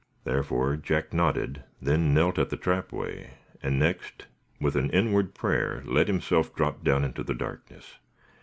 [0.23, 4.25] Therefore Jack nodded, then knelt at the trapway, and next,
[4.59, 7.99] with an inward prayer, let himself drop down into the darkness.